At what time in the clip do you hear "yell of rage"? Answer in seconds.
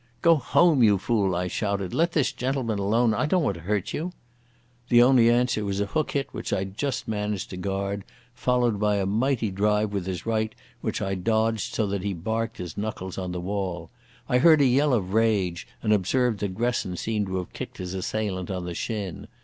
14.65-15.67